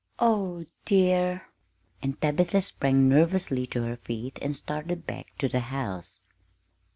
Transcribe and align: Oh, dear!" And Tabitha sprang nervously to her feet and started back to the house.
Oh, 0.17 0.65
dear!" 0.85 1.49
And 2.01 2.19
Tabitha 2.19 2.63
sprang 2.63 3.07
nervously 3.07 3.67
to 3.67 3.83
her 3.83 3.97
feet 3.97 4.39
and 4.41 4.55
started 4.57 5.05
back 5.05 5.37
to 5.37 5.47
the 5.47 5.59
house. 5.69 6.21